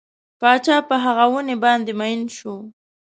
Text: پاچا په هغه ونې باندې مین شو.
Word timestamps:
پاچا 0.39 0.77
په 0.89 0.95
هغه 1.03 1.25
ونې 1.31 1.55
باندې 1.63 1.91
مین 1.99 2.19
شو. 2.37 2.55